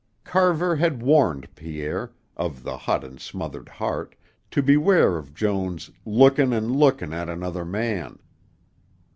Carver 0.23 0.77
had 0.77 1.03
warned 1.03 1.53
Pierre 1.53 2.11
of 2.35 2.63
the 2.63 2.75
hot 2.75 3.03
and 3.03 3.21
smothered 3.21 3.69
heart 3.69 4.15
to 4.49 4.63
beware 4.63 5.15
of 5.15 5.35
Joan's 5.35 5.91
"lookin' 6.07 6.53
an' 6.53 6.73
lookin' 6.73 7.13
at 7.13 7.29
another 7.29 7.63
man." 7.65 8.17